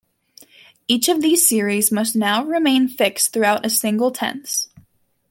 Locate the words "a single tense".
3.63-4.67